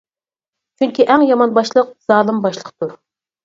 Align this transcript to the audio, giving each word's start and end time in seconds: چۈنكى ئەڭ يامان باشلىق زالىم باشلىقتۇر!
چۈنكى 0.79 1.05
ئەڭ 1.11 1.27
يامان 1.31 1.55
باشلىق 1.59 1.95
زالىم 2.11 2.43
باشلىقتۇر! 2.49 3.01